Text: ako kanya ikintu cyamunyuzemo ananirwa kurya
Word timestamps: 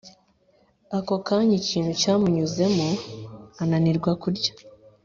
ako 0.97 1.15
kanya 1.27 1.53
ikintu 1.61 1.91
cyamunyuzemo 2.01 2.89
ananirwa 3.61 4.11
kurya 4.21 4.51